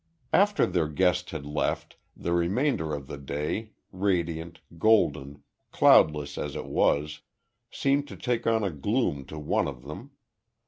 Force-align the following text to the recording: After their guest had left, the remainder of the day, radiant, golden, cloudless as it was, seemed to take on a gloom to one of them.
After 0.33 0.65
their 0.65 0.87
guest 0.87 1.29
had 1.29 1.45
left, 1.45 1.95
the 2.17 2.33
remainder 2.33 2.95
of 2.95 3.05
the 3.05 3.19
day, 3.19 3.73
radiant, 3.91 4.59
golden, 4.79 5.43
cloudless 5.71 6.39
as 6.39 6.55
it 6.55 6.65
was, 6.65 7.21
seemed 7.69 8.07
to 8.07 8.17
take 8.17 8.47
on 8.47 8.63
a 8.63 8.71
gloom 8.71 9.25
to 9.25 9.37
one 9.37 9.67
of 9.67 9.83
them. 9.83 10.09